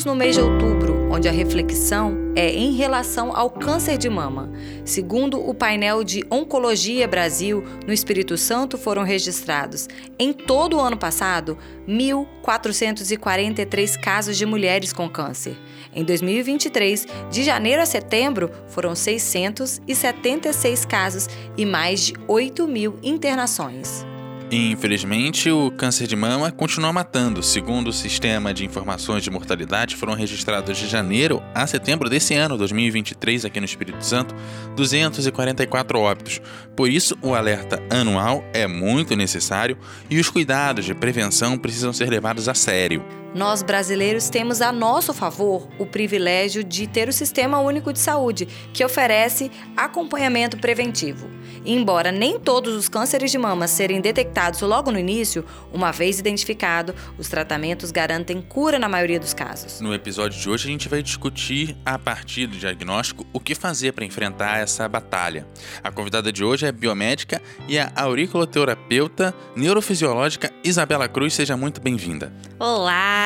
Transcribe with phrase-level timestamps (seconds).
[0.00, 4.50] Estamos no mês de outubro, onde a reflexão é em relação ao câncer de mama.
[4.82, 10.96] Segundo o painel de Oncologia Brasil, no Espírito Santo foram registrados, em todo o ano
[10.96, 15.54] passado, 1.443 casos de mulheres com câncer.
[15.94, 21.28] Em 2023, de janeiro a setembro, foram 676 casos
[21.58, 24.06] e mais de 8 mil internações.
[24.52, 27.40] Infelizmente, o câncer de mama continua matando.
[27.40, 32.58] Segundo o Sistema de Informações de Mortalidade, foram registrados de janeiro a setembro desse ano,
[32.58, 34.34] 2023, aqui no Espírito Santo,
[34.74, 36.40] 244 óbitos.
[36.74, 39.78] Por isso, o alerta anual é muito necessário
[40.10, 43.04] e os cuidados de prevenção precisam ser levados a sério.
[43.32, 48.46] Nós brasileiros temos a nosso favor o privilégio de ter o Sistema Único de Saúde,
[48.72, 51.30] que oferece acompanhamento preventivo.
[51.64, 56.92] Embora nem todos os cânceres de mama serem detectados logo no início, uma vez identificado,
[57.18, 59.80] os tratamentos garantem cura na maioria dos casos.
[59.80, 63.92] No episódio de hoje, a gente vai discutir, a partir do diagnóstico, o que fazer
[63.92, 65.46] para enfrentar essa batalha.
[65.84, 71.34] A convidada de hoje é biomédica e a auriculoterapeuta neurofisiológica Isabela Cruz.
[71.34, 72.32] Seja muito bem-vinda.
[72.58, 73.19] Olá,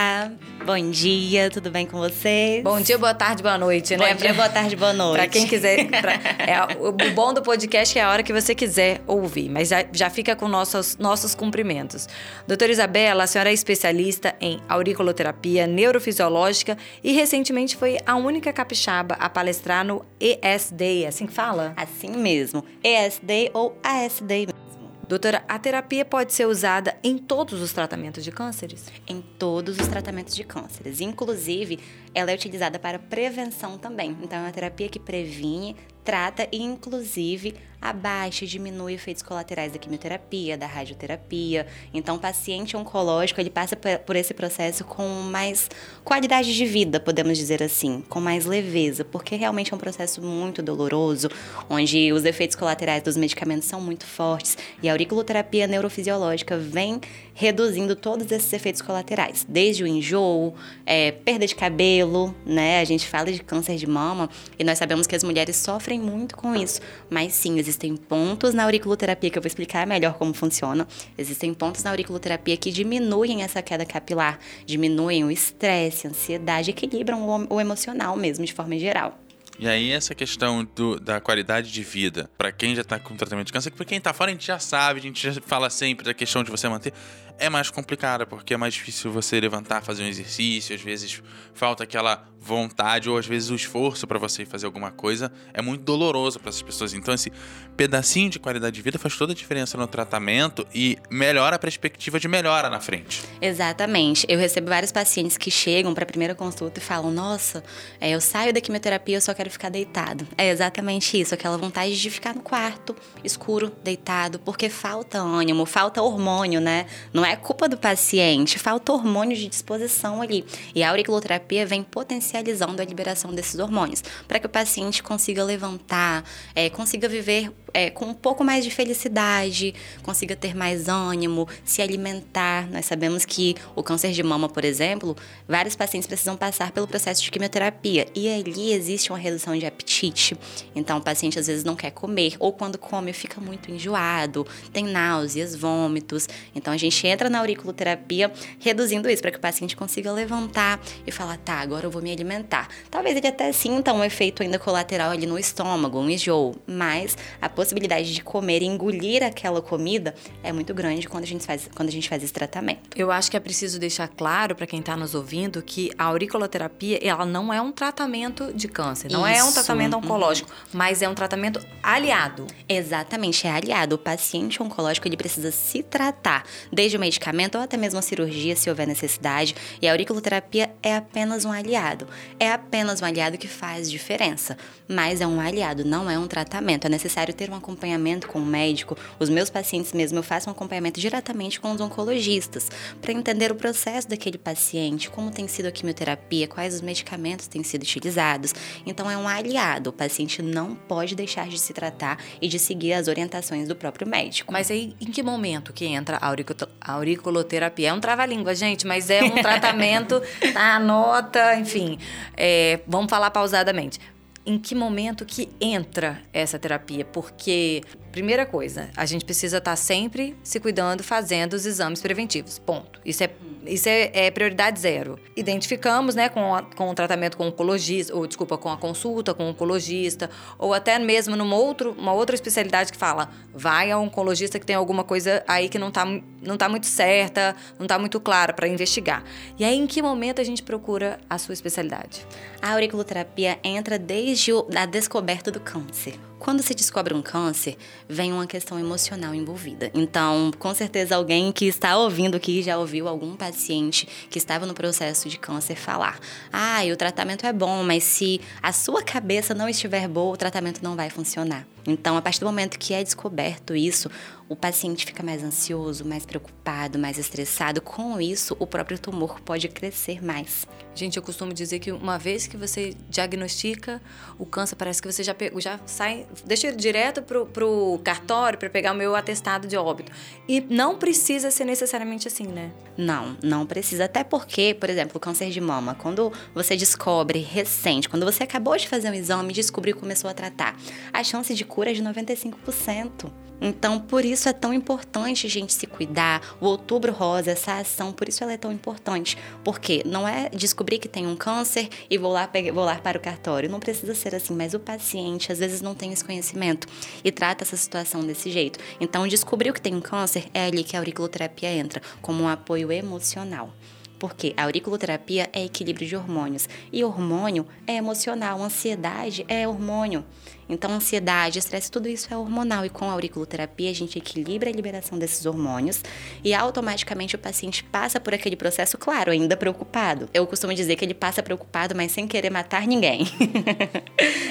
[0.65, 2.63] bom dia, tudo bem com vocês?
[2.63, 4.13] Bom dia, boa tarde, boa noite, né?
[4.13, 5.17] Bom dia, boa tarde, boa noite.
[5.17, 5.87] Para quem quiser.
[5.89, 9.85] Pra, é, o bom do podcast é a hora que você quiser ouvir, mas já,
[9.93, 12.09] já fica com nossos, nossos cumprimentos.
[12.47, 19.15] Doutora Isabela, a senhora é especialista em auriculoterapia neurofisiológica e recentemente foi a única capixaba
[19.15, 21.75] a palestrar no ESD, é assim que fala?
[21.77, 24.64] Assim mesmo, ESD ou ASD mesmo.
[25.07, 28.91] Doutora, a terapia pode ser usada em todos os tratamentos de cânceres?
[29.07, 31.01] Em todos os tratamentos de cânceres.
[31.01, 31.79] Inclusive,
[32.15, 34.17] ela é utilizada para prevenção também.
[34.23, 39.79] Então, é uma terapia que previne, trata e, inclusive, abaixa e diminui efeitos colaterais da
[39.79, 41.67] quimioterapia, da radioterapia.
[41.93, 45.69] Então, o paciente oncológico ele passa por esse processo com mais
[46.03, 50.63] qualidade de vida, podemos dizer assim, com mais leveza, porque realmente é um processo muito
[50.63, 51.29] doloroso,
[51.69, 56.99] onde os efeitos colaterais dos medicamentos são muito fortes e a auriculoterapia neurofisiológica vem
[57.35, 60.55] reduzindo todos esses efeitos colaterais, desde o enjoo,
[60.87, 62.81] é, perda de cabelo, né?
[62.81, 66.37] A gente fala de câncer de mama e nós sabemos que as mulheres sofrem muito
[66.37, 66.81] com isso,
[67.11, 70.87] mas sim, existem pontos na auriculoterapia que eu vou explicar melhor como funciona.
[71.17, 77.47] Existem pontos na auriculoterapia que diminuem essa queda capilar, diminuem o estresse, a ansiedade, equilibram
[77.51, 79.24] o emocional mesmo de forma geral.
[79.59, 83.47] E aí essa questão do, da qualidade de vida, para quem já tá com tratamento
[83.47, 86.05] de câncer, para quem tá fora a gente já sabe, a gente já fala sempre
[86.05, 86.93] da questão de você manter
[87.39, 91.23] é mais complicada, porque é mais difícil você levantar, fazer um exercício, às vezes
[91.53, 95.83] falta aquela vontade ou às vezes o esforço para você fazer alguma coisa é muito
[95.83, 96.93] doloroso para essas pessoas.
[96.93, 97.33] Então esse
[97.75, 102.21] pedacinho de qualidade de vida faz toda a diferença no tratamento e melhora a perspectiva
[102.21, 103.23] de melhora na frente.
[103.41, 104.27] Exatamente.
[104.29, 107.65] Eu recebo vários pacientes que chegam para a primeira consulta e falam: "Nossa,
[107.99, 110.27] é, eu saio da quimioterapia, eu só quero ficar deitado".
[110.39, 112.95] É exatamente isso, aquela vontade de ficar no quarto,
[113.25, 116.87] escuro, deitado, porque falta ânimo, falta hormônio, né?
[117.13, 120.45] Não não é culpa do paciente, falta hormônio de disposição ali.
[120.75, 126.23] E a auriculoterapia vem potencializando a liberação desses hormônios, para que o paciente consiga levantar,
[126.55, 131.81] é, consiga viver é, com um pouco mais de felicidade, consiga ter mais ânimo, se
[131.81, 132.71] alimentar.
[132.71, 135.17] Nós sabemos que o câncer de mama, por exemplo,
[135.49, 140.37] vários pacientes precisam passar pelo processo de quimioterapia e ali existe uma redução de apetite.
[140.75, 144.85] Então, o paciente às vezes não quer comer ou quando come fica muito enjoado, tem
[144.85, 146.29] náuseas, vômitos.
[146.55, 151.11] Então, a gente entra na auriculoterapia reduzindo isso para que o paciente consiga levantar e
[151.11, 152.69] falar: tá, agora eu vou me alimentar.
[152.91, 157.49] Talvez ele até sinta um efeito ainda colateral ali no estômago, um enjoo, mas a
[157.49, 161.89] possibilidade de comer e engolir aquela comida é muito grande quando a gente faz, quando
[161.89, 162.81] a gente faz esse tratamento.
[162.97, 166.99] Eu acho que é preciso deixar claro para quem está nos ouvindo que a auriculoterapia
[167.03, 169.41] ela não é um tratamento de câncer, não Isso.
[169.41, 170.71] é um tratamento oncológico, uhum.
[170.73, 172.47] mas é um tratamento aliado.
[172.69, 173.95] Exatamente, é aliado.
[173.95, 178.55] O paciente oncológico ele precisa se tratar, desde o medicamento ou até mesmo a cirurgia,
[178.57, 179.55] se houver necessidade.
[179.81, 182.07] E a auriculoterapia é apenas um aliado.
[182.39, 184.57] É apenas um aliado que faz diferença,
[184.87, 186.87] mas é um aliado, não é um tratamento.
[186.87, 188.97] É necessário ter um um acompanhamento com o médico.
[189.19, 193.55] Os meus pacientes mesmo, eu faço um acompanhamento diretamente com os oncologistas para entender o
[193.55, 198.55] processo daquele paciente, como tem sido a quimioterapia, quais os medicamentos têm sido utilizados.
[198.85, 199.91] Então é um aliado.
[199.91, 204.07] O paciente não pode deixar de se tratar e de seguir as orientações do próprio
[204.07, 204.53] médico.
[204.53, 207.89] Mas aí, em que momento que entra a, auriculoterapia?
[207.89, 210.23] É um trava-língua, gente, mas é um tratamento,
[210.53, 210.77] tá?
[210.77, 211.99] Anota, enfim.
[212.37, 213.99] É, vamos falar pausadamente
[214.47, 217.83] em que momento que entra essa terapia, porque
[218.15, 222.61] primeira coisa, a gente precisa estar sempre se cuidando, fazendo os exames preventivos.
[222.61, 223.01] Ponto.
[223.05, 223.31] Isso é
[223.67, 225.19] isso é, é, prioridade zero.
[225.35, 229.33] Identificamos, né, com, a, com o tratamento com o oncologista, ou desculpa, com a consulta
[229.33, 230.29] com o oncologista,
[230.59, 234.77] ou até mesmo numa outro, uma outra especialidade que fala, vai ao oncologista que tem
[234.77, 236.05] alguma coisa aí que não está
[236.43, 239.25] não tá muito certa, não está muito clara para investigar.
[239.59, 242.27] E aí, em que momento a gente procura a sua especialidade?
[242.61, 246.19] A auriculoterapia entra desde a descoberta do câncer.
[246.45, 247.75] Quando se descobre um câncer,
[248.07, 249.91] vem uma questão emocional envolvida.
[249.95, 254.75] Então, com certeza, alguém que está ouvindo aqui já ouviu algum paciente que estava no
[254.75, 256.21] processo de câncer falar:
[256.53, 260.83] Ah, o tratamento é bom, mas se a sua cabeça não estiver boa, o tratamento
[260.83, 261.67] não vai funcionar.
[261.87, 264.11] Então, a partir do momento que é descoberto isso,
[264.49, 267.81] o paciente fica mais ansioso, mais preocupado, mais estressado.
[267.81, 270.67] Com isso, o próprio tumor pode crescer mais.
[270.95, 274.01] Gente, eu costumo dizer que uma vez que você diagnostica
[274.39, 278.59] o câncer, parece que você já, pegou, já sai, deixa ele direto pro, pro cartório
[278.59, 280.13] para pegar o meu atestado de óbito.
[280.49, 282.71] E não precisa ser necessariamente assim, né?
[282.97, 284.05] Não, não precisa.
[284.05, 288.77] Até porque, por exemplo, o câncer de mama, quando você descobre recente, quando você acabou
[288.77, 290.77] de fazer um exame e descobriu e começou a tratar,
[291.13, 293.33] a chance de cura de 95%.
[293.61, 296.41] Então, por isso é tão importante a gente se cuidar.
[296.61, 299.37] O Outubro Rosa, essa ação, por isso ela é tão importante.
[299.65, 303.21] Porque não é descobrir que tem um câncer e vou lá, vou lá para o
[303.21, 303.71] cartório.
[303.71, 306.87] Não precisa ser assim, mas o paciente às vezes não tem esse conhecimento
[307.25, 308.79] e trata essa situação desse jeito.
[309.01, 312.93] Então, descobriu que tem um câncer, é ali que a auriculoterapia entra, como um apoio
[312.93, 313.73] emocional.
[314.19, 320.25] Porque a auriculoterapia é equilíbrio de hormônios e hormônio é emocional, ansiedade é hormônio.
[320.69, 322.85] Então, ansiedade, estresse, tudo isso é hormonal.
[322.85, 326.03] E com a auriculoterapia, a gente equilibra a liberação desses hormônios
[326.43, 330.29] e automaticamente o paciente passa por aquele processo, claro, ainda preocupado.
[330.33, 333.27] Eu costumo dizer que ele passa preocupado, mas sem querer matar ninguém.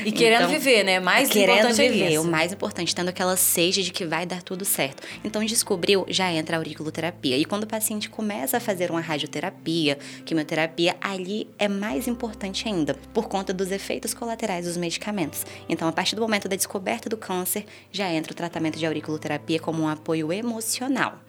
[0.06, 1.00] E querendo então, viver, né?
[1.00, 4.42] Mais querendo importante viver, é o mais importante, tendo aquela seja de que vai dar
[4.42, 5.02] tudo certo.
[5.24, 7.38] Então, descobriu, já entra a auriculoterapia.
[7.38, 12.96] E quando o paciente começa a fazer uma radioterapia, quimioterapia, ali é mais importante ainda,
[13.14, 15.46] por conta dos efeitos colaterais dos medicamentos.
[15.70, 19.60] Então, a partir do momento da descoberta do câncer, já entra o tratamento de auriculoterapia
[19.60, 21.20] como um apoio emocional.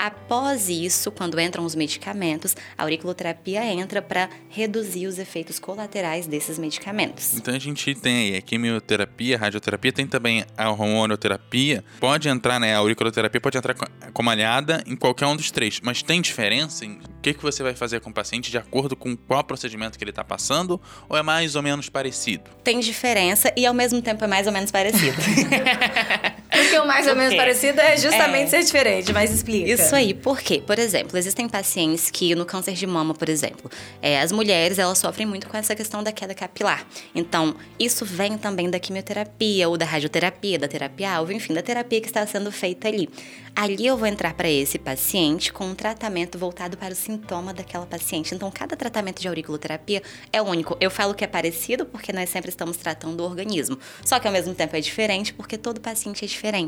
[0.00, 6.58] Após isso, quando entram os medicamentos, a auriculoterapia entra para reduzir os efeitos colaterais desses
[6.58, 7.36] medicamentos.
[7.36, 11.84] Então a gente tem a quimioterapia, a radioterapia, tem também a hormonioterapia.
[12.00, 12.74] Pode entrar, né?
[12.74, 13.74] A auriculoterapia pode entrar
[14.14, 17.62] como aliada em qualquer um dos três, mas tem diferença em o que, que você
[17.62, 20.80] vai fazer com o paciente de acordo com qual procedimento que ele está passando
[21.10, 22.44] ou é mais ou menos parecido?
[22.64, 25.18] Tem diferença e ao mesmo tempo é mais ou menos parecido.
[26.78, 28.48] O mais ou menos parecido é justamente é.
[28.48, 29.70] ser diferente, mas explica.
[29.70, 30.62] Isso aí, por quê?
[30.64, 33.70] Por exemplo, existem pacientes que no câncer de mama, por exemplo,
[34.00, 36.86] é, as mulheres elas sofrem muito com essa questão da queda capilar.
[37.14, 42.00] Então, isso vem também da quimioterapia ou da radioterapia, da terapia alvo, enfim, da terapia
[42.00, 43.08] que está sendo feita ali.
[43.54, 47.84] Ali eu vou entrar para esse paciente com um tratamento voltado para o sintoma daquela
[47.84, 48.34] paciente.
[48.34, 50.02] Então, cada tratamento de auriculoterapia
[50.32, 50.76] é único.
[50.80, 53.78] Eu falo que é parecido porque nós sempre estamos tratando o organismo.
[54.04, 56.59] Só que ao mesmo tempo é diferente porque todo paciente é diferente.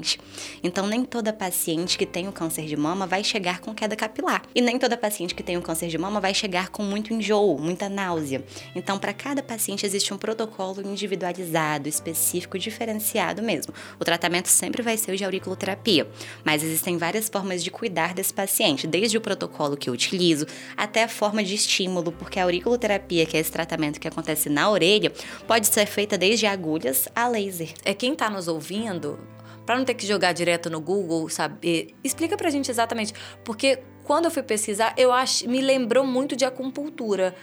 [0.62, 4.42] Então, nem toda paciente que tem o câncer de mama vai chegar com queda capilar.
[4.54, 7.58] E nem toda paciente que tem o câncer de mama vai chegar com muito enjoo,
[7.58, 8.44] muita náusea.
[8.74, 13.74] Então, para cada paciente existe um protocolo individualizado, específico, diferenciado mesmo.
[13.98, 16.08] O tratamento sempre vai ser o de auriculoterapia,
[16.44, 20.46] mas existem várias formas de cuidar desse paciente, desde o protocolo que eu utilizo
[20.76, 24.70] até a forma de estímulo, porque a auriculoterapia, que é esse tratamento que acontece na
[24.70, 25.12] orelha,
[25.46, 27.72] pode ser feita desde agulhas a laser.
[27.84, 29.18] É quem está nos ouvindo,
[29.64, 33.14] para não ter que jogar direto no Google, saber, explica pra gente exatamente,
[33.44, 37.34] porque quando eu fui pesquisar, eu acho, me lembrou muito de acupuntura.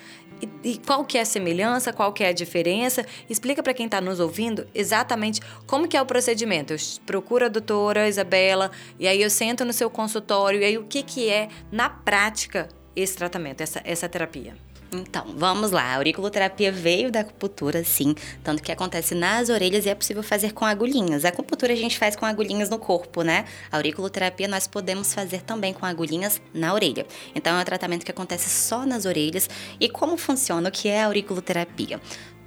[0.41, 3.05] E, e, qual que é a semelhança, qual que é a diferença?
[3.29, 6.73] Explica para quem está nos ouvindo exatamente como que é o procedimento.
[6.73, 10.83] Eu procuro a doutora Isabela e aí eu sento no seu consultório e aí o
[10.83, 14.55] que que é na prática esse tratamento, essa, essa terapia?
[14.91, 15.84] Então, vamos lá.
[15.84, 20.51] A auriculoterapia veio da acupuntura, sim, tanto que acontece nas orelhas e é possível fazer
[20.51, 21.25] com agulhinhas.
[21.25, 23.46] A acupuntura a gente faz com agulhinhas no corpo, né?
[23.72, 27.05] A auriculoterapia nós podemos fazer também com agulhinhas na orelha.
[27.36, 29.48] Então, é um tratamento que acontece só nas orelhas.
[29.79, 30.69] E como funciona?
[30.69, 32.01] O que é a auriculoterapia?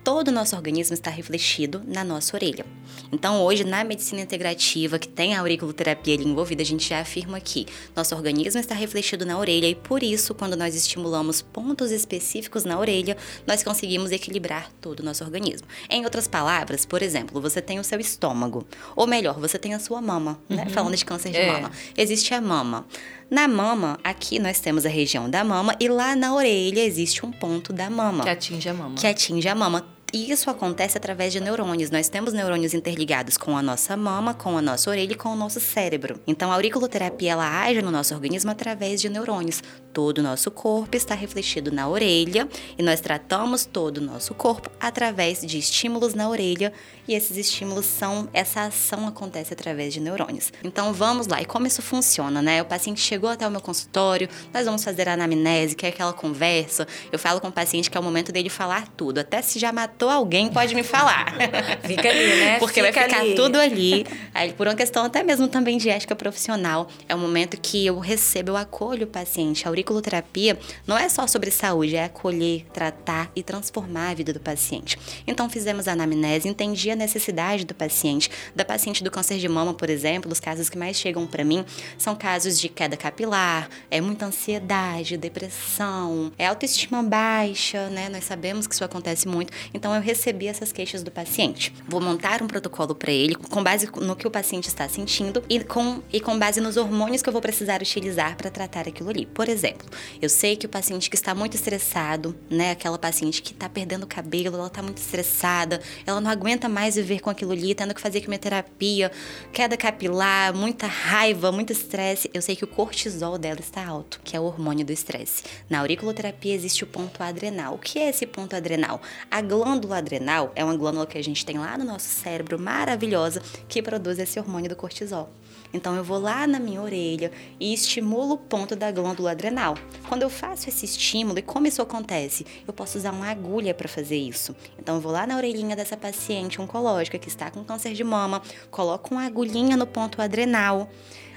[0.04, 2.64] Todo o nosso organismo está refletido na nossa orelha.
[3.12, 7.40] Então, hoje, na medicina integrativa, que tem a auriculoterapia ali envolvida, a gente já afirma
[7.40, 12.64] que nosso organismo está refletido na orelha e, por isso, quando nós estimulamos pontos específicos
[12.64, 13.16] na orelha,
[13.46, 15.66] nós conseguimos equilibrar todo o nosso organismo.
[15.88, 18.66] Em outras palavras, por exemplo, você tem o seu estômago,
[18.96, 20.66] ou melhor, você tem a sua mama, né?
[20.70, 21.52] Falando de câncer de É.
[21.52, 21.70] mama.
[21.96, 22.86] Existe a mama.
[23.30, 27.30] Na mama, aqui nós temos a região da mama e lá na orelha existe um
[27.32, 28.94] ponto da mama Que atinge a mama.
[28.96, 29.86] que atinge a mama.
[30.14, 31.90] E isso acontece através de neurônios.
[31.90, 35.36] Nós temos neurônios interligados com a nossa mama, com a nossa orelha e com o
[35.36, 36.20] nosso cérebro.
[36.26, 39.62] Então, a auriculoterapia ela age no nosso organismo através de neurônios.
[39.90, 44.70] Todo o nosso corpo está refletido na orelha e nós tratamos todo o nosso corpo
[44.78, 46.74] através de estímulos na orelha
[47.08, 50.52] e esses estímulos são essa ação acontece através de neurônios.
[50.62, 51.40] Então, vamos lá.
[51.40, 52.60] E como isso funciona, né?
[52.60, 56.12] O paciente chegou até o meu consultório, nós vamos fazer a anamnese, que é aquela
[56.12, 56.86] conversa.
[57.10, 59.18] Eu falo com o paciente que é o momento dele falar tudo.
[59.18, 61.34] Até se já matou alguém, pode me falar.
[61.84, 62.58] Fica ali, né?
[62.58, 63.34] Porque vai Fica ficar ali.
[63.34, 64.06] tudo ali.
[64.34, 67.98] Aí, por uma questão até mesmo também de ética profissional, é o momento que eu
[67.98, 69.66] recebo, eu acolho o paciente.
[69.66, 74.40] A auriculoterapia não é só sobre saúde, é acolher, tratar e transformar a vida do
[74.40, 74.98] paciente.
[75.26, 78.30] Então, fizemos a anamnese, entendi a necessidade do paciente.
[78.54, 81.64] Da paciente do câncer de mama, por exemplo, os casos que mais chegam para mim
[81.98, 88.08] são casos de queda capilar, é muita ansiedade, depressão, é autoestima baixa, né?
[88.08, 89.52] Nós sabemos que isso acontece muito.
[89.74, 91.72] Então, eu recebi essas queixas do paciente.
[91.88, 95.60] Vou montar um protocolo para ele com base no que o paciente está sentindo e
[95.60, 99.26] com, e com base nos hormônios que eu vou precisar utilizar para tratar aquilo ali.
[99.26, 99.86] Por exemplo,
[100.20, 102.70] eu sei que o paciente que está muito estressado, né?
[102.70, 106.94] Aquela paciente que está perdendo o cabelo, ela está muito estressada, ela não aguenta mais
[106.94, 109.10] viver com aquilo ali, tendo que fazer quimioterapia,
[109.52, 112.30] queda capilar, muita raiva, muito estresse.
[112.32, 115.42] Eu sei que o cortisol dela está alto, que é o hormônio do estresse.
[115.68, 117.74] Na auriculoterapia existe o ponto adrenal.
[117.74, 119.00] O que é esse ponto adrenal?
[119.30, 123.40] A glândula adrenal é uma glândula que a gente tem lá no nosso cérebro, maravilhosa,
[123.66, 125.30] que produz esse hormônio do cortisol.
[125.72, 129.74] Então eu vou lá na minha orelha e estimulo o ponto da glândula adrenal.
[130.08, 132.46] Quando eu faço esse estímulo, e como isso acontece?
[132.66, 134.54] Eu posso usar uma agulha para fazer isso.
[134.78, 138.42] Então eu vou lá na orelhinha dessa paciente oncológica que está com câncer de mama,
[138.70, 140.90] coloco uma agulhinha no ponto adrenal.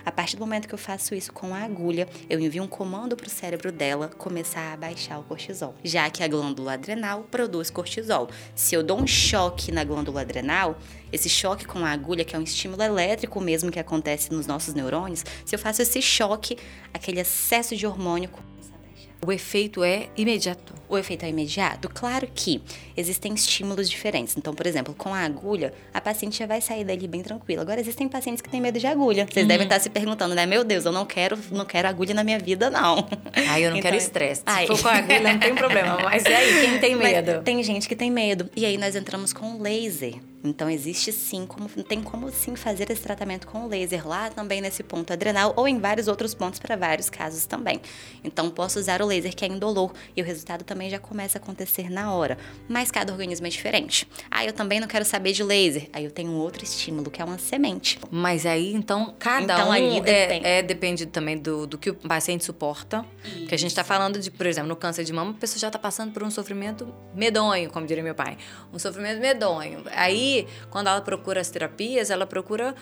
[0.06, 3.16] A partir do momento que eu faço isso com a agulha, eu envio um comando
[3.16, 7.72] para o cérebro dela começar a baixar o cortisol, já que a glândula adrenal produz
[7.72, 8.30] cortisol.
[8.54, 10.78] Se eu dou um choque na glândula adrenal,
[11.12, 14.76] esse choque com a agulha, que é um estímulo elétrico mesmo que acontece nos nossos
[14.76, 16.56] neurônios, se eu faço esse choque,
[16.94, 19.12] aquele excesso de hormônio começa a baixar.
[19.26, 20.72] O efeito é imediato.
[20.88, 21.90] O efeito é imediato?
[21.90, 22.62] Claro que
[22.96, 24.36] existem estímulos diferentes.
[24.38, 27.62] Então, por exemplo, com a agulha, a paciente já vai sair dali bem tranquila.
[27.62, 29.28] Agora, existem pacientes que têm medo de agulha.
[29.32, 30.46] Vocês devem estar se perguntando, né?
[30.46, 33.08] Meu Deus, eu não quero, não quero agulha na minha vida, não.
[33.50, 34.42] Ai, eu não Então, quero estresse.
[34.42, 35.98] Se for com a agulha, não tem problema.
[36.04, 37.42] Mas e aí, quem tem Mas medo?
[37.44, 38.50] tem gente que tem medo.
[38.56, 40.16] E aí nós entramos com laser.
[40.44, 44.84] Então existe sim, como, tem como sim fazer esse tratamento com laser lá também nesse
[44.84, 47.82] ponto adrenal ou em vários outros pontos para vários casos também.
[48.24, 51.42] Então posso usar o laser que é indolor e o resultado também já começa a
[51.42, 52.38] acontecer na hora.
[52.70, 54.08] Mas cada organismo é diferente.
[54.30, 55.90] Ah, eu também não quero saber de laser.
[55.94, 58.00] Aí eu tenho um outro estímulo que é uma semente.
[58.12, 60.46] Mas aí, então, cada Então, um ali é, depende.
[60.48, 63.06] é- depende também do, do que o paciente suporta.
[63.48, 65.68] Que a gente está falando de, por exemplo, no câncer de mama, a pessoa já
[65.68, 68.38] está passando por um sofrimento medonho, como diria meu pai.
[68.74, 69.84] Um sofrimento medonho.
[69.92, 72.76] Aí, quando ela procura as terapias, ela procura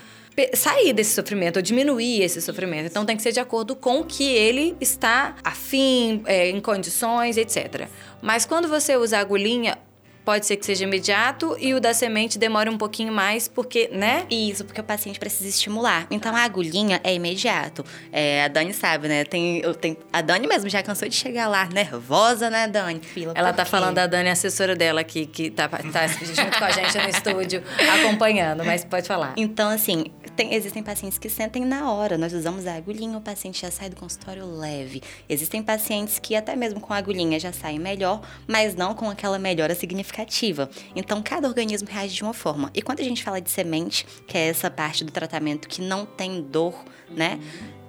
[0.55, 2.87] sair desse sofrimento, ou diminuir esse sofrimento.
[2.87, 7.37] Então, tem que ser de acordo com o que ele está afim, é, em condições,
[7.37, 7.87] etc.
[8.21, 9.77] Mas quando você usa a agulhinha,
[10.23, 14.25] pode ser que seja imediato e o da semente demore um pouquinho mais, porque, né?
[14.29, 16.07] Isso, porque o paciente precisa estimular.
[16.09, 17.85] Então a agulhinha é imediato.
[18.11, 19.23] É, a Dani sabe, né?
[19.23, 23.01] Tem, eu tenho, a Dani mesmo já cansou de chegar lá nervosa, né, Dani?
[23.01, 26.71] Fila, Ela tá falando da Dani, assessora dela aqui, que tá, tá junto com a
[26.71, 27.63] gente no estúdio,
[27.99, 29.33] acompanhando, mas pode falar.
[29.35, 32.17] Então, assim, tem- existem pacientes que sentem na hora.
[32.17, 35.01] Nós usamos a agulhinha, o paciente já sai do consultório leve.
[35.29, 39.37] Existem pacientes que até mesmo com a agulhinha já saem melhor, mas não com aquela
[39.39, 40.69] melhora significativa.
[40.95, 42.71] Então, cada organismo reage de uma forma.
[42.73, 46.05] E quando a gente fala de semente, que é essa parte do tratamento que não
[46.05, 46.73] tem dor,
[47.09, 47.39] né?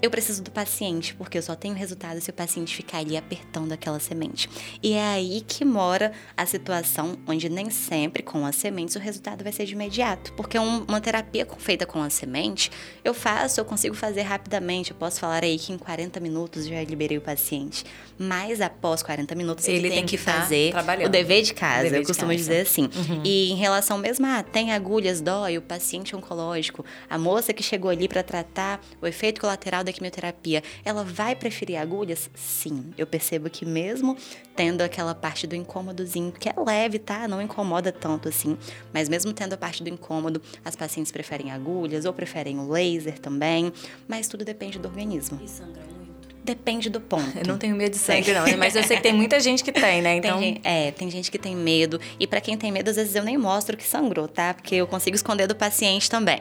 [0.04, 3.72] Eu preciso do paciente, porque eu só tenho resultado se o paciente ficar ali apertando
[3.72, 4.50] aquela semente.
[4.82, 9.42] E é aí que mora a situação onde nem sempre com as sementes o resultado
[9.42, 10.34] vai ser de imediato.
[10.34, 12.70] Porque um- uma terapia feita com a semente,
[13.02, 14.90] eu faço, eu consigo fazer rapidamente.
[14.90, 17.86] Eu posso falar aí que em 40 minutos já liberei o paciente.
[18.18, 20.74] Mas após 40 minutos ele, Ele tem, tem que que tá fazer
[21.06, 21.84] o dever de casa.
[21.84, 22.36] Dever eu de costumo casa.
[22.38, 22.90] dizer assim.
[23.24, 27.90] E em relação mesmo a tem agulhas, dói, o paciente oncológico, a moça que chegou
[27.90, 32.28] ali para tratar o efeito colateral da quimioterapia, ela vai preferir agulhas?
[32.34, 34.16] Sim, eu percebo que mesmo
[34.54, 37.26] tendo aquela parte do incômodozinho, que é leve, tá?
[37.26, 38.56] Não incomoda tanto assim,
[38.92, 43.18] mas mesmo tendo a parte do incômodo, as pacientes preferem agulhas ou preferem o laser
[43.18, 43.72] também,
[44.06, 45.40] mas tudo depende do organismo.
[45.42, 46.03] E sangra muito.
[46.44, 47.38] Depende do ponto.
[47.38, 48.54] Eu não tenho medo de sangue, não, né?
[48.54, 50.16] mas eu sei que tem muita gente que tem, né?
[50.16, 50.38] Então.
[50.38, 51.98] Tem, é, tem gente que tem medo.
[52.20, 54.52] E para quem tem medo, às vezes eu nem mostro que sangrou, tá?
[54.52, 56.40] Porque eu consigo esconder do paciente também.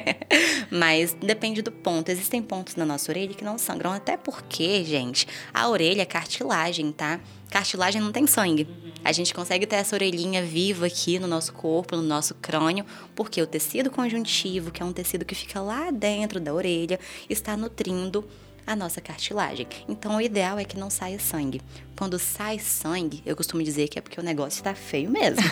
[0.72, 2.08] mas depende do ponto.
[2.08, 3.92] Existem pontos na nossa orelha que não sangram.
[3.92, 7.20] Até porque, gente, a orelha é cartilagem, tá?
[7.50, 8.66] Cartilagem não tem sangue.
[9.04, 13.40] A gente consegue ter essa orelhinha viva aqui no nosso corpo, no nosso crânio, porque
[13.42, 18.24] o tecido conjuntivo, que é um tecido que fica lá dentro da orelha, está nutrindo
[18.66, 19.66] a nossa cartilagem.
[19.88, 21.60] Então, o ideal é que não saia sangue.
[21.96, 25.42] Quando sai sangue, eu costumo dizer que é porque o negócio está feio mesmo.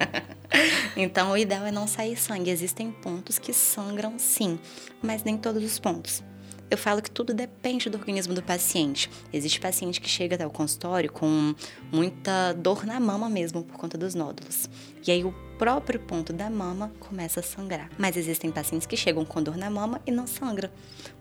[0.96, 2.50] então, o ideal é não sair sangue.
[2.50, 4.58] Existem pontos que sangram sim,
[5.02, 6.22] mas nem todos os pontos.
[6.70, 9.10] Eu falo que tudo depende do organismo do paciente.
[9.32, 11.52] Existe paciente que chega até o consultório com
[11.90, 14.70] muita dor na mama mesmo por conta dos nódulos.
[15.04, 17.90] E aí o próprio ponto da mama começa a sangrar.
[17.98, 20.72] Mas existem pacientes que chegam com dor na mama e não sangra.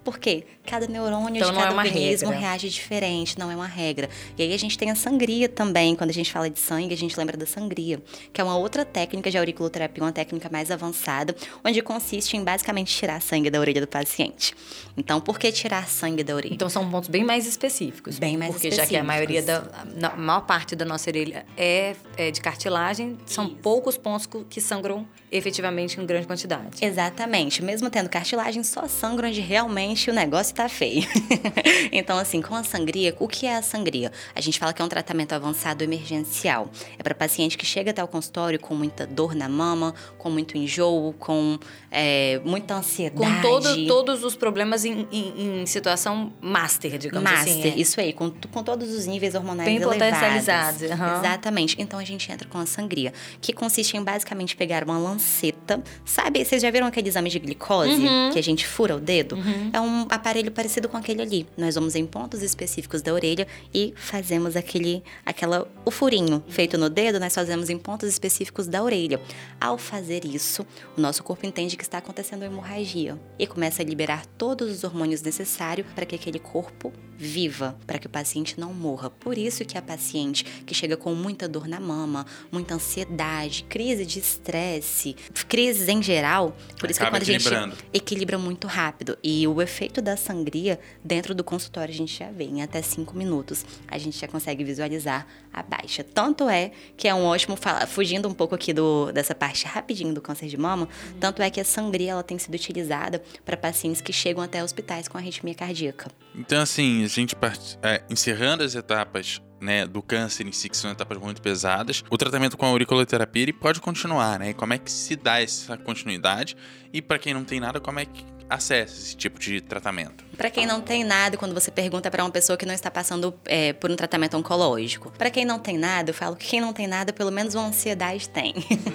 [0.01, 0.45] Por quê?
[0.65, 2.47] Cada neurônio então, de cada é organismo regra.
[2.47, 4.09] reage diferente, não é uma regra.
[4.37, 5.93] E aí a gente tem a sangria também.
[5.93, 8.85] Quando a gente fala de sangue, a gente lembra da sangria, que é uma outra
[8.85, 13.81] técnica de auriculoterapia, uma técnica mais avançada, onde consiste em basicamente tirar sangue da orelha
[13.81, 14.55] do paciente.
[14.95, 16.53] Então, por que tirar sangue da orelha?
[16.53, 18.17] Então são pontos bem mais específicos.
[18.17, 19.07] Bem mais Porque já que a específicos.
[19.07, 20.09] maioria da.
[20.13, 23.55] A maior parte da nossa orelha é, é de cartilagem, são Isso.
[23.57, 26.83] poucos pontos que sangram efetivamente em grande quantidade.
[26.83, 27.63] Exatamente.
[27.63, 31.03] Mesmo tendo cartilagem, só sangra onde realmente o negócio tá feio.
[31.91, 34.11] então, assim, com a sangria, o que é a sangria?
[34.35, 36.69] A gente fala que é um tratamento avançado emergencial.
[36.97, 40.57] É para paciente que chega até o consultório com muita dor na mama, com muito
[40.57, 41.57] enjoo, com
[41.91, 43.19] é, muita ansiedade.
[43.35, 47.63] Com todo, todos os problemas em, em- em situação master, digamos Master, assim.
[47.69, 47.75] é.
[47.79, 49.97] isso aí, com, com todos os níveis hormonais Bem elevados.
[50.03, 51.19] potencializados, aham.
[51.19, 51.75] Exatamente.
[51.79, 55.81] Então a gente entra com a sangria, que consiste em basicamente pegar uma lanceta.
[56.03, 58.31] Sabe, vocês já viram aquele exame de glicose Uhum.
[58.33, 59.37] que a gente fura o dedo?
[59.71, 61.47] É um aparelho parecido com aquele ali.
[61.57, 66.89] Nós vamos em pontos específicos da orelha e fazemos aquele, aquela, o furinho feito no
[66.89, 69.21] dedo, nós fazemos em pontos específicos da orelha.
[69.59, 70.65] Ao fazer isso,
[70.97, 75.21] o nosso corpo entende que está acontecendo hemorragia e começa a liberar todos os hormônios
[75.21, 79.09] necessários para que aquele corpo viva, para que o paciente não morra.
[79.09, 84.05] Por isso que a paciente que chega com muita dor na mama, muita ansiedade, crise
[84.09, 85.15] de estresse,
[85.47, 89.17] crises em geral, por isso Acaba que quando a gente equilibra muito rápido.
[89.23, 93.15] E o efeito da sangria dentro do consultório a gente já vê em até 5
[93.15, 93.65] minutos.
[93.87, 96.03] A gente já consegue visualizar a baixa.
[96.03, 100.13] Tanto é que é um ótimo falar, fugindo um pouco aqui do, dessa parte rapidinho
[100.13, 100.87] do câncer de mama,
[101.19, 105.07] tanto é que a sangria ela tem sido utilizada para pacientes que chegam até hospitais
[105.07, 106.11] com arritmia cardíaca.
[106.35, 107.77] Então, assim, a gente part...
[107.81, 112.17] é, encerrando as etapas né, do câncer em si, que são etapas muito pesadas, o
[112.17, 114.53] tratamento com a auriculoterapia ele pode continuar, né?
[114.53, 116.55] Como é que se dá essa continuidade?
[116.93, 120.29] E para quem não tem nada, como é que acessa esse tipo de tratamento?
[120.39, 123.33] Para quem não tem nada, quando você pergunta para uma pessoa que não está passando
[123.43, 125.11] é, por um tratamento oncológico.
[125.17, 127.67] Para quem não tem nada, eu falo que quem não tem nada, pelo menos uma
[127.67, 128.53] ansiedade tem.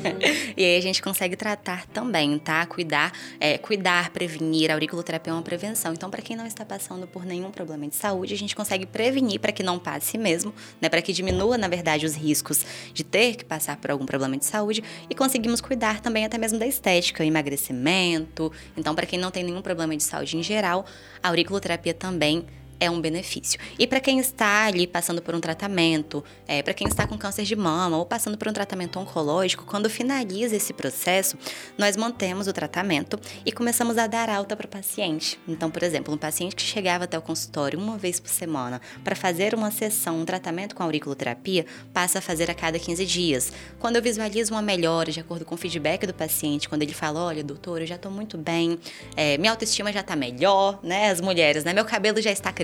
[0.57, 2.65] e aí a gente consegue tratar também, tá?
[2.65, 4.71] Cuidar, é, cuidar, prevenir.
[4.71, 5.93] A auriculoterapia é uma prevenção.
[5.93, 9.39] Então, para quem não está passando por nenhum problema de saúde, a gente consegue prevenir
[9.39, 10.89] para que não passe mesmo, né?
[10.89, 12.65] Para que diminua, na verdade, os riscos
[12.95, 16.59] de ter que passar por algum problema de saúde e conseguimos cuidar também até mesmo
[16.59, 18.51] da estética, emagrecimento.
[18.75, 20.85] Então, para quem não tem nenhum problema de saúde em geral,
[21.23, 22.47] a auriculoterapia também
[22.79, 23.59] é um benefício.
[23.79, 27.45] E para quem está ali passando por um tratamento, é, para quem está com câncer
[27.45, 31.37] de mama ou passando por um tratamento oncológico, quando finaliza esse processo,
[31.79, 35.39] nós mantemos o tratamento e começamos a dar alta para o paciente.
[35.47, 39.15] Então, por exemplo, um paciente que chegava até o consultório uma vez por semana para
[39.15, 43.53] fazer uma sessão, um tratamento com auriculoterapia, passa a fazer a cada 15 dias.
[43.79, 47.21] Quando eu visualizo uma melhora de acordo com o feedback do paciente, quando ele fala,
[47.21, 48.79] olha, doutor, eu já estou muito bem,
[49.17, 51.11] é, minha autoestima já está melhor, né?
[51.11, 51.73] As mulheres, né?
[51.73, 52.64] Meu cabelo já está crescendo.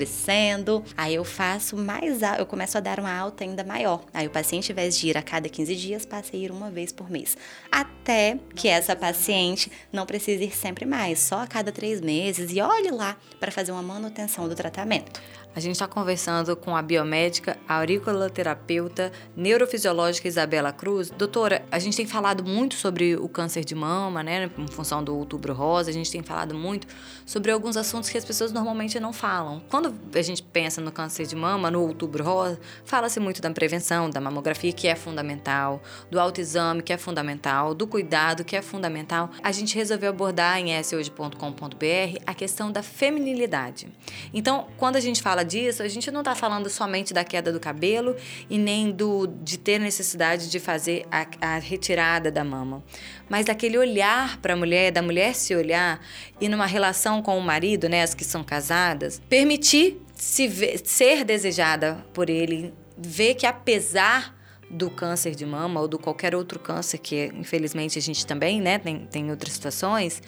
[0.96, 4.04] Aí eu faço mais, eu começo a dar uma alta ainda maior.
[4.12, 6.70] Aí o paciente, ao invés de ir a cada 15 dias, passa a ir uma
[6.70, 7.36] vez por mês.
[7.70, 12.50] Até que essa paciente não precise ir sempre mais, só a cada três meses.
[12.52, 15.20] E olhe lá para fazer uma manutenção do tratamento.
[15.52, 21.10] A gente está conversando com a biomédica, auriculoterapeuta, neurofisiológica Isabela Cruz.
[21.10, 24.48] Doutora, a gente tem falado muito sobre o câncer de mama, né?
[24.56, 26.86] Em função do outubro rosa, a gente tem falado muito
[27.26, 29.60] sobre alguns assuntos que as pessoas normalmente não falam.
[29.68, 34.08] Quando a gente pensa no câncer de mama, no outubro rosa, fala-se muito da prevenção,
[34.08, 39.30] da mamografia, que é fundamental, do autoexame, que é fundamental, do cuidado, que é fundamental.
[39.42, 43.88] A gente resolveu abordar em shoje.com.br a questão da feminilidade.
[44.32, 47.61] Então, quando a gente fala disso, a gente não está falando somente da queda do
[47.61, 48.16] cabelo
[48.48, 52.83] e nem do de ter necessidade de fazer a, a retirada da mama,
[53.29, 56.00] mas daquele olhar para a mulher, da mulher se olhar
[56.40, 61.24] e numa relação com o marido, né, as que são casadas, permitir se ver, ser
[61.24, 64.38] desejada por ele, ver que apesar
[64.70, 68.79] do câncer de mama ou do qualquer outro câncer que infelizmente a gente também, né,
[68.79, 70.22] tem, tem outras situações,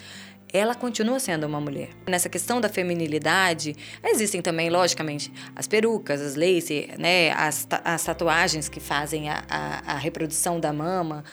[0.53, 1.89] ela continua sendo uma mulher.
[2.07, 8.69] Nessa questão da feminilidade, existem também, logicamente, as perucas, as lace, né, as, as tatuagens
[8.69, 11.23] que fazem a, a, a reprodução da mama.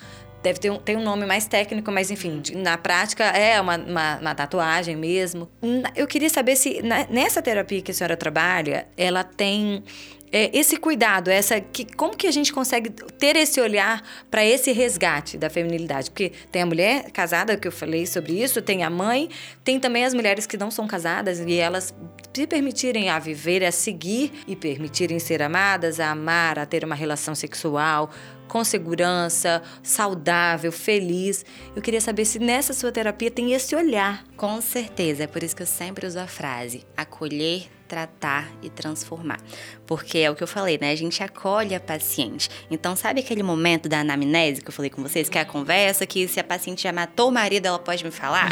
[0.43, 4.19] Deve ter um, tem um nome mais técnico, mas enfim, na prática é uma, uma,
[4.19, 5.47] uma tatuagem mesmo.
[5.95, 6.81] Eu queria saber se
[7.11, 9.85] nessa terapia que a senhora trabalha, ela tem
[10.33, 14.71] é, esse cuidado, essa que, como que a gente consegue ter esse olhar para esse
[14.73, 16.11] resgate da feminilidade?
[16.11, 19.29] Porque tem a mulher casada, que eu falei sobre isso, tem a mãe,
[19.65, 21.93] tem também as mulheres que não são casadas e elas
[22.33, 26.95] se permitirem a viver, a seguir e permitirem ser amadas, a amar, a ter uma
[26.95, 28.11] relação sexual
[28.51, 31.45] com segurança, saudável, feliz.
[31.75, 34.25] Eu queria saber se nessa sua terapia tem esse olhar.
[34.37, 39.41] Com certeza, é por isso que eu sempre uso a frase: acolher tratar e transformar.
[39.85, 40.93] Porque é o que eu falei, né?
[40.93, 42.49] A gente acolhe a paciente.
[42.71, 46.07] Então, sabe aquele momento da anamnese que eu falei com vocês, que é a conversa,
[46.07, 48.51] que se a paciente já matou o marido, ela pode me falar?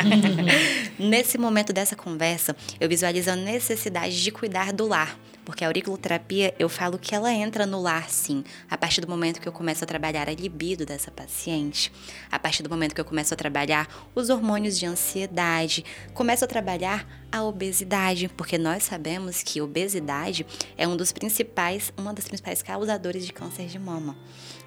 [0.99, 5.17] Nesse momento dessa conversa, eu visualizo a necessidade de cuidar do lar.
[5.49, 9.41] Porque a auriculoterapia, eu falo que ela entra no lar, sim, a partir do momento
[9.41, 11.91] que eu começo a trabalhar a libido dessa paciente,
[12.31, 16.47] a partir do momento que eu começo a trabalhar os hormônios de ansiedade, começo a
[16.47, 20.45] trabalhar a obesidade, porque nós sabemos que obesidade
[20.77, 24.19] é um dos principais, uma das principais causadores de câncer de mama.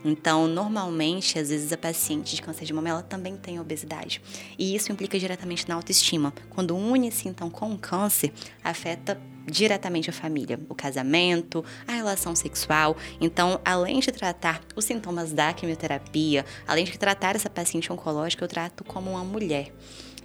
[0.04, 4.20] Então, normalmente, às vezes a paciente de câncer de mama ela também tem obesidade.
[4.58, 6.34] E isso implica diretamente na autoestima.
[6.50, 12.95] Quando une-se então com o câncer, afeta diretamente a família, o casamento, a relação sexual.
[13.19, 18.47] Então, além de tratar os sintomas da quimioterapia, além de tratar essa paciente oncológica, eu
[18.47, 19.73] trato como uma mulher.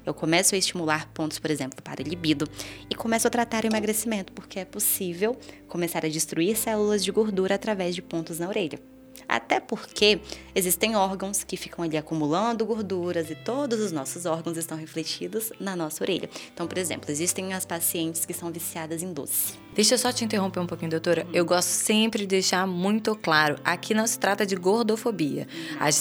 [0.05, 2.49] Eu começo a estimular pontos, por exemplo, para libido
[2.89, 7.57] e começo a tratar o emagrecimento, porque é possível começar a destruir células de gordura
[7.57, 8.79] através de pontos na orelha.
[9.29, 10.21] Até porque
[10.55, 15.75] existem órgãos que ficam ali acumulando gorduras e todos os nossos órgãos estão refletidos na
[15.75, 16.29] nossa orelha.
[16.53, 19.55] Então, por exemplo, existem as pacientes que são viciadas em doce.
[19.75, 21.27] Deixa eu só te interromper um pouquinho, doutora.
[21.33, 25.47] Eu gosto sempre de deixar muito claro: aqui não se trata de gordofobia.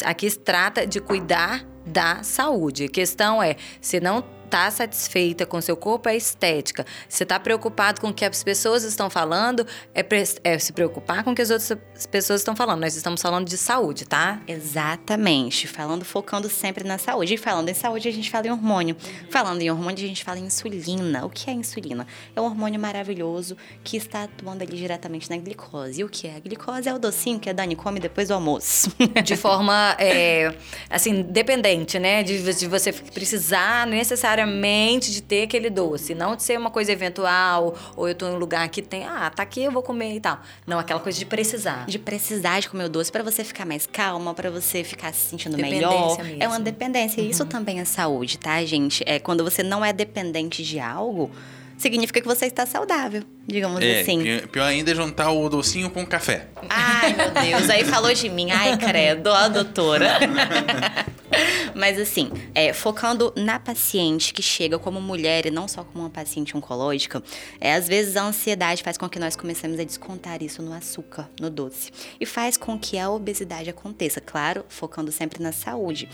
[0.05, 2.85] Aqui se trata de cuidar da saúde.
[2.85, 4.23] A questão é, se não
[4.55, 6.85] está satisfeita com seu corpo é estética.
[7.09, 10.05] Você está preocupado com o que as pessoas estão falando, é,
[10.45, 11.77] é, se preocupar com o que as outras
[12.09, 12.79] pessoas estão falando.
[12.79, 14.41] Nós estamos falando de saúde, tá?
[14.47, 15.67] Exatamente.
[15.67, 17.33] Falando, focando sempre na saúde.
[17.33, 18.95] E falando em saúde, a gente fala em hormônio.
[19.29, 21.25] Falando em hormônio, a gente fala em insulina.
[21.25, 22.07] O que é insulina?
[22.33, 25.99] É um hormônio maravilhoso que está atuando ali diretamente na glicose.
[25.99, 26.37] E o que é?
[26.37, 28.89] A glicose é o docinho que a Dani come depois do almoço.
[29.21, 30.55] De forma, é,
[30.89, 32.23] assim, dependente, né?
[32.23, 36.91] De, de você precisar necessariamente necessariamente de ter aquele doce, não de ser uma coisa
[36.91, 40.15] eventual, ou eu tô em um lugar que tem, ah, tá aqui, eu vou comer
[40.15, 40.39] e tal.
[40.65, 41.85] Não, aquela coisa de precisar.
[41.85, 45.29] De precisar de comer o doce para você ficar mais calma, para você ficar se
[45.29, 46.17] sentindo melhor.
[46.17, 46.43] Mesmo.
[46.43, 47.21] É uma dependência.
[47.21, 47.29] Uhum.
[47.29, 49.03] Isso também é saúde, tá, gente?
[49.05, 51.31] É quando você não é dependente de algo,
[51.77, 54.23] significa que você está saudável, digamos é, assim.
[54.51, 56.47] Pior ainda é juntar o docinho com o café.
[56.69, 58.51] Ai, meu Deus, aí falou de mim.
[58.51, 60.19] Ai, credo, a doutora.
[61.75, 66.09] Mas assim, é, focando na paciente que chega como mulher e não só como uma
[66.09, 67.21] paciente oncológica,
[67.59, 71.29] é, às vezes a ansiedade faz com que nós comecemos a descontar isso no açúcar,
[71.39, 71.91] no doce.
[72.19, 76.07] E faz com que a obesidade aconteça, claro, focando sempre na saúde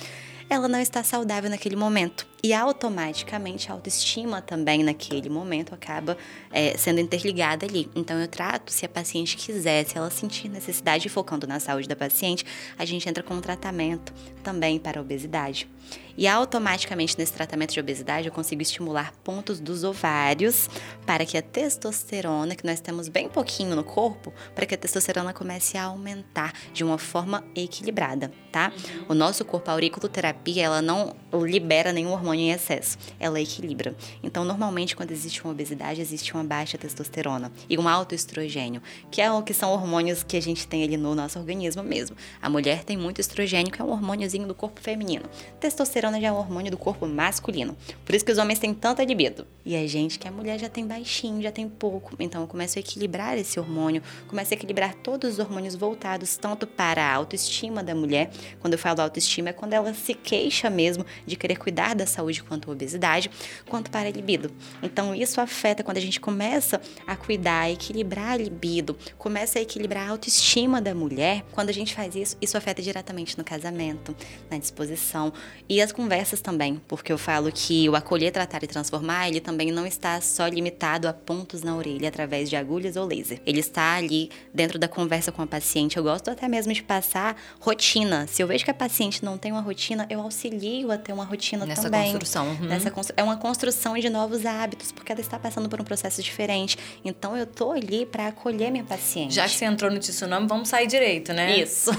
[0.52, 2.28] ela não está saudável naquele momento.
[2.44, 6.18] E automaticamente a autoestima também naquele momento acaba
[6.52, 7.90] é, sendo interligada ali.
[7.96, 11.96] Então eu trato, se a paciente quiser, se ela sentir necessidade, focando na saúde da
[11.96, 12.46] paciente,
[12.78, 15.70] a gente entra com um tratamento também para a obesidade.
[16.18, 20.70] E automaticamente nesse tratamento de obesidade eu consigo estimular pontos dos ovários
[21.06, 25.34] para que a testosterona, que nós temos bem pouquinho no corpo, para que a testosterona
[25.34, 28.72] comece a aumentar de uma forma equilibrada, tá?
[29.08, 33.96] O nosso corpo, a auriculoterapia, auriculoterapia, ela não libera nenhum hormônio em excesso, ela equilibra.
[34.24, 39.22] Então, normalmente, quando existe uma obesidade, existe uma baixa testosterona e um alto estrogênio, que,
[39.22, 42.15] é o que são hormônios que a gente tem ali no nosso organismo mesmo.
[42.41, 45.26] A mulher tem muito estrogênio, que é um hormôniozinho do corpo feminino.
[45.60, 47.76] Testosterona já é um hormônio do corpo masculino.
[48.06, 49.46] Por isso que os homens têm tanta libido.
[49.65, 52.15] E a gente, que a mulher já tem baixinho, já tem pouco.
[52.20, 56.65] Então, eu começo a equilibrar esse hormônio, começo a equilibrar todos os hormônios voltados tanto
[56.65, 58.32] para a autoestima da mulher.
[58.60, 62.21] Quando eu falo autoestima, é quando ela se queixa mesmo de querer cuidar da saúde
[62.44, 63.30] quanto à obesidade,
[63.68, 64.52] quanto para a libido.
[64.82, 69.62] Então, isso afeta quando a gente começa a cuidar, a equilibrar a libido, começa a
[69.62, 71.44] equilibrar a autoestima da mulher.
[71.52, 74.16] Quando a gente faz isso, isso afeta diretamente no casamento,
[74.50, 75.34] na disposição
[75.68, 79.72] e as conversas também, porque eu falo que o acolher, tratar e transformar, ele também
[79.72, 83.42] não está só limitado a pontos na orelha através de agulhas ou laser.
[83.46, 85.98] Ele está ali dentro da conversa com a paciente.
[85.98, 88.28] Eu gosto até mesmo de passar rotina.
[88.28, 91.26] Se eu vejo que a paciente não tem uma rotina, eu auxilio a ter uma
[91.26, 92.11] rotina Nessa também.
[92.12, 92.47] Construção.
[92.47, 92.69] Uhum.
[93.15, 96.78] É uma construção de novos hábitos, porque ela está passando por um processo diferente.
[97.04, 99.34] Então eu tô ali para acolher minha paciente.
[99.34, 101.58] Já que você entrou no tsunami, vamos sair direito, né?
[101.58, 101.91] Isso.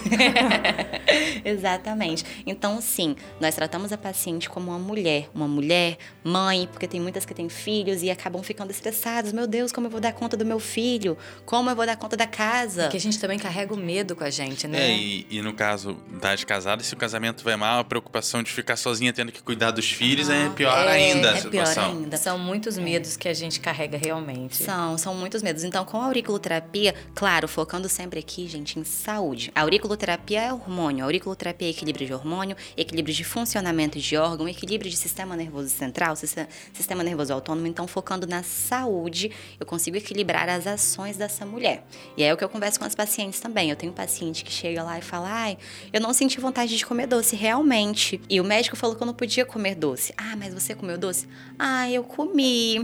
[1.45, 2.25] Exatamente.
[2.47, 7.25] Então, sim, nós tratamos a paciente como uma mulher, uma mulher, mãe, porque tem muitas
[7.25, 9.33] que têm filhos e acabam ficando estressadas.
[9.33, 11.17] Meu Deus, como eu vou dar conta do meu filho?
[11.45, 12.83] Como eu vou dar conta da casa?
[12.83, 14.91] Porque a gente também carrega o medo com a gente, né?
[14.91, 18.51] É, e, e no caso das casadas, se o casamento vai mal, a preocupação de
[18.51, 21.91] ficar sozinha tendo que cuidar dos filhos é pior é, ainda a é pior situação.
[21.93, 22.17] ainda.
[22.17, 24.57] São muitos medos que a gente carrega realmente.
[24.57, 25.63] São, são muitos medos.
[25.63, 29.53] Então, com a auriculoterapia, claro, focando sempre aqui, gente, em saúde.
[29.55, 31.05] A auriculoterapia é hormônio.
[31.05, 35.69] A auriculoterapia é equilíbrio de hormônio, equilíbrio de funcionamento de órgão, equilíbrio de sistema nervoso
[35.69, 37.67] central, sistema, sistema nervoso autônomo.
[37.67, 41.85] Então, focando na saúde, eu consigo equilibrar as ações dessa mulher.
[42.17, 43.71] E é o que eu converso com as pacientes também.
[43.71, 45.59] Eu tenho paciente que chega lá e fala: ai,
[45.93, 48.21] eu não senti vontade de comer doce, realmente.
[48.29, 49.92] E o médico falou que eu não podia comer doce.
[50.17, 51.29] Ah, mas você comeu doce?
[51.59, 52.77] Ah, eu comi.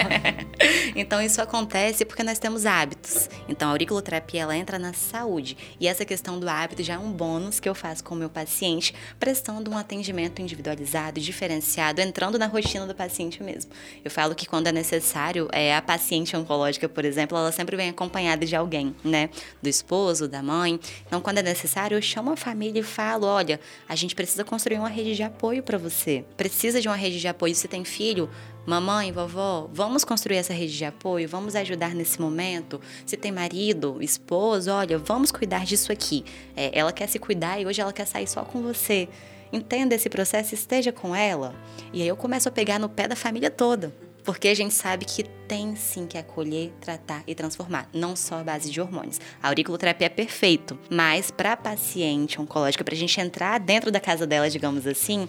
[0.94, 3.28] então isso acontece porque nós temos hábitos.
[3.48, 7.12] Então a auriculoterapia ela entra na saúde e essa questão do hábito já é um
[7.12, 12.46] bônus que eu faço com o meu paciente, prestando um atendimento individualizado, diferenciado, entrando na
[12.46, 13.70] rotina do paciente mesmo.
[14.04, 17.88] Eu falo que quando é necessário, é a paciente oncológica, por exemplo, ela sempre vem
[17.88, 19.30] acompanhada de alguém, né?
[19.62, 20.78] Do esposo, da mãe.
[21.06, 24.78] Então quando é necessário, eu chamo a família e falo, olha, a gente precisa construir
[24.78, 25.99] uma rede de apoio para você.
[26.36, 27.54] Precisa de uma rede de apoio.
[27.54, 28.28] Se tem filho,
[28.66, 32.80] Mamãe, vovó, vamos construir essa rede de apoio, vamos ajudar nesse momento.
[33.06, 36.24] Se tem marido, esposo, olha, vamos cuidar disso aqui.
[36.54, 39.08] É, ela quer se cuidar e hoje ela quer sair só com você.
[39.52, 41.54] Entenda esse processo, esteja com ela.
[41.92, 43.92] E aí eu começo a pegar no pé da família toda.
[44.22, 48.44] Porque a gente sabe que tem sim que acolher, tratar e transformar, não só a
[48.44, 49.18] base de hormônios.
[49.42, 54.26] A auriculoterapia é perfeito, mas para paciente oncológica, para a gente entrar dentro da casa
[54.26, 55.26] dela, digamos assim,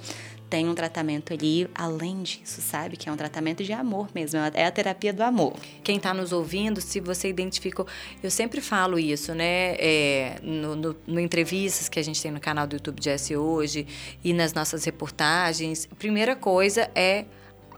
[0.52, 2.98] tem um tratamento ali além disso, sabe?
[2.98, 5.56] Que é um tratamento de amor mesmo, é a terapia do amor.
[5.82, 7.88] Quem está nos ouvindo, se você identificou,
[8.22, 9.76] eu sempre falo isso, né?
[9.80, 13.34] É, no, no, no, entrevistas que a gente tem no canal do YouTube de S
[13.34, 13.88] hoje
[14.22, 17.24] e nas nossas reportagens, primeira coisa é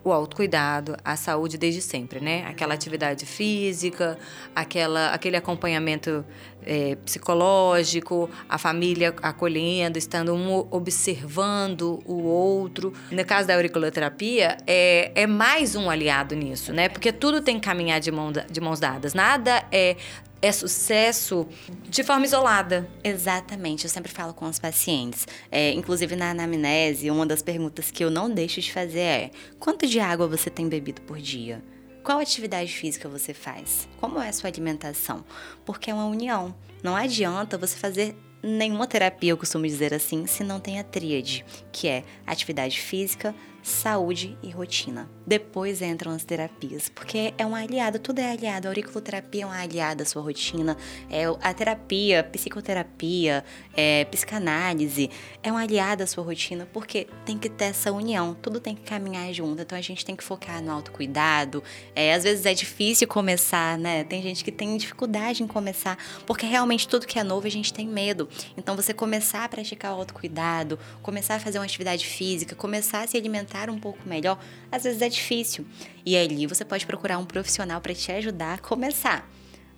[0.03, 2.45] o autocuidado, a saúde desde sempre, né?
[2.47, 4.17] Aquela atividade física,
[4.55, 6.25] aquela, aquele acompanhamento
[6.65, 12.93] é, psicológico, a família acolhendo, estando um observando o outro.
[13.11, 16.89] No caso da auriculoterapia, é, é mais um aliado nisso, né?
[16.89, 19.13] Porque tudo tem que caminhar de, mão, de mãos dadas.
[19.13, 19.95] Nada é
[20.43, 21.47] é sucesso
[21.89, 22.89] de forma isolada.
[23.01, 25.25] Exatamente, eu sempre falo com os pacientes.
[25.49, 29.87] É, inclusive na anamnese, uma das perguntas que eu não deixo de fazer é: quanto
[29.87, 31.63] de água você tem bebido por dia?
[32.03, 33.87] Qual atividade física você faz?
[34.01, 35.23] Como é a sua alimentação?
[35.63, 36.53] Porque é uma união.
[36.83, 41.45] Não adianta você fazer nenhuma terapia, eu costumo dizer assim, se não tem a tríade,
[41.71, 45.09] que é atividade física, saúde e rotina.
[45.25, 48.67] Depois entram as terapias, porque é um aliado, tudo é aliado.
[48.67, 50.77] A auriculoterapia é uma aliada à sua rotina,
[51.09, 55.09] é a terapia, psicoterapia, é, psicanálise,
[55.41, 58.81] é um aliado à sua rotina, porque tem que ter essa união, tudo tem que
[58.81, 59.61] caminhar junto.
[59.61, 61.63] Então a gente tem que focar no autocuidado.
[61.95, 64.03] É, às vezes é difícil começar, né?
[64.03, 67.73] Tem gente que tem dificuldade em começar, porque realmente tudo que é novo a gente
[67.73, 68.27] tem medo.
[68.57, 73.07] Então você começar a praticar o autocuidado, começar a fazer uma atividade física, começar a
[73.07, 74.39] se alimentar um pouco melhor,
[74.71, 75.65] às vezes é difícil.
[76.05, 79.27] E ali você pode procurar um profissional para te ajudar a começar.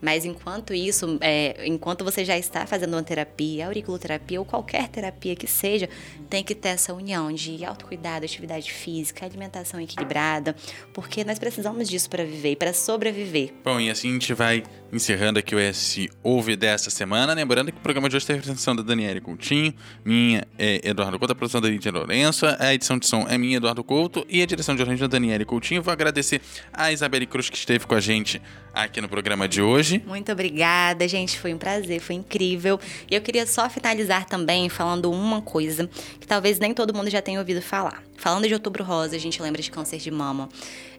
[0.02, 5.36] Mas enquanto isso, é, enquanto você já está fazendo uma terapia, auriculoterapia ou qualquer terapia
[5.36, 5.90] que seja,
[6.30, 10.56] tem que ter essa união de autocuidado, atividade física, alimentação equilibrada,
[10.94, 13.54] porque nós precisamos disso para viver e para sobreviver.
[13.64, 14.64] Bom, e assim a gente vai
[14.96, 17.34] encerrando aqui o ES Ouve dessa semana.
[17.34, 21.20] Lembrando que o programa de hoje teve a apresentação da Daniele Coutinho, minha é Eduardo
[21.20, 24.42] Couto, a produção da Lídia Lourenço, a edição de som é minha, Eduardo Couto, e
[24.42, 25.82] a direção de arranjo da Daniele Coutinho.
[25.82, 28.42] Vou agradecer a Isabelle Cruz que esteve com a gente
[28.74, 30.04] aqui no programa de hoje.
[30.06, 31.40] Muito obrigada, gente.
[31.40, 32.80] Foi um prazer, foi incrível.
[33.10, 37.22] E eu queria só finalizar também falando uma coisa que talvez nem todo mundo já
[37.22, 38.04] tenha ouvido falar.
[38.18, 40.50] Falando de outubro rosa, a gente lembra de câncer de mama.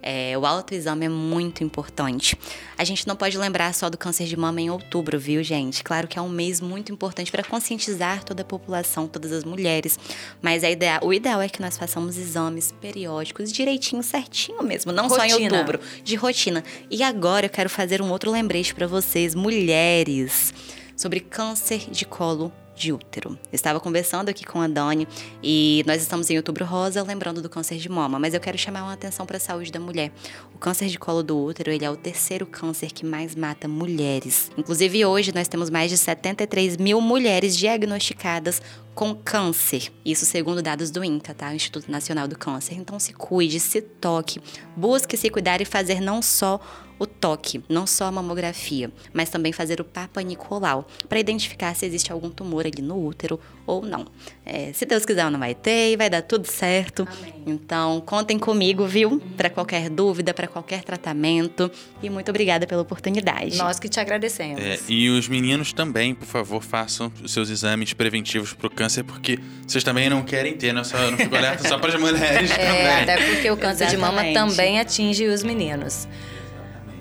[0.03, 2.39] É, o autoexame é muito importante.
[2.79, 5.83] A gente não pode lembrar só do câncer de mama em outubro, viu, gente?
[5.83, 9.99] Claro que é um mês muito importante para conscientizar toda a população, todas as mulheres.
[10.41, 15.09] Mas a ideia, o ideal é que nós façamos exames periódicos direitinho, certinho mesmo, não
[15.09, 15.29] rotina.
[15.29, 16.65] só em outubro, de rotina.
[16.91, 20.53] E agora eu quero fazer um outro lembrete para vocês, mulheres,
[20.97, 23.39] sobre câncer de colo de útero.
[23.53, 25.09] estava conversando aqui com a Dani
[25.43, 28.83] e nós estamos em outubro rosa, lembrando do câncer de mama, mas eu quero chamar
[28.83, 30.13] uma atenção para a saúde da mulher.
[30.55, 34.51] O câncer de colo do útero, ele é o terceiro câncer que mais mata mulheres.
[34.57, 38.61] Inclusive hoje nós temos mais de 73 mil mulheres diagnosticadas
[38.95, 39.93] com câncer.
[40.05, 41.55] Isso segundo dados do INCA, tá?
[41.55, 42.75] Instituto Nacional do Câncer.
[42.75, 44.41] Então se cuide, se toque,
[44.75, 46.61] busque se cuidar e fazer não só
[46.99, 51.85] o toque, não só a mamografia, mas também fazer o Papa Nicolau, para identificar se
[51.85, 54.07] existe algum tumor ali no útero ou não.
[54.45, 57.07] É, se Deus quiser, não vai ter e vai dar tudo certo.
[57.19, 57.35] Amém.
[57.47, 59.21] Então, contem comigo, viu?
[59.37, 61.71] Para qualquer dúvida, para qualquer tratamento.
[62.03, 63.57] E muito obrigada pela oportunidade.
[63.57, 64.63] Nós que te agradecemos.
[64.63, 69.03] É, e os meninos também, por favor, façam os seus exames preventivos para o câncer,
[69.03, 72.51] porque vocês também não querem ter, não, só, não fico alerta só para as mulheres
[72.53, 73.03] é, também.
[73.03, 74.33] Até porque o câncer Exatamente.
[74.33, 76.07] de mama também atinge os meninos.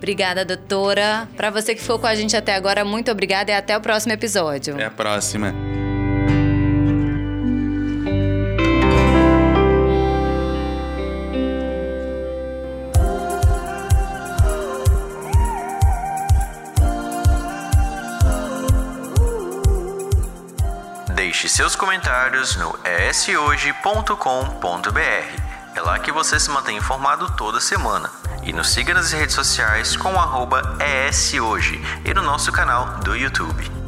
[0.06, 1.28] Obrigada, doutora.
[1.36, 4.14] Para você que ficou com a gente até agora, muito obrigada e até o próximo
[4.14, 4.76] episódio.
[4.76, 5.52] Até a próxima.
[21.16, 22.78] Deixe seus comentários no
[23.10, 24.14] eshoje.com.br.
[25.76, 28.25] É lá que você se mantém informado toda semana.
[28.46, 33.16] E nos siga nas redes sociais com o arroba ESHoje e no nosso canal do
[33.16, 33.85] YouTube.